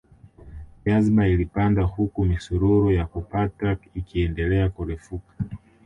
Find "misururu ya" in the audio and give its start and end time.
2.25-3.05